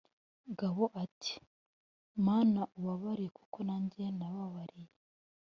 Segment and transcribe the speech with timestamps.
[0.59, 1.33] Gabo ati
[2.25, 4.93] “Mana ubababarire kuko nanjye nababariye